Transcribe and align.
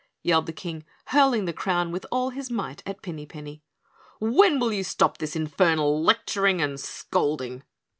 yelled 0.23 0.47
the 0.47 0.51
King, 0.51 0.83
hurling 1.09 1.45
the 1.45 1.53
crown 1.53 1.91
with 1.91 2.07
all 2.11 2.31
his 2.31 2.49
might 2.49 2.81
at 2.87 3.03
Pinny 3.03 3.27
Penny. 3.27 3.61
"When 4.19 4.59
will 4.59 4.73
you 4.73 4.83
stop 4.83 5.19
this 5.19 5.35
infernal 5.35 6.03
lecturing 6.03 6.59
and 6.59 6.79
scolding?" 6.79 7.61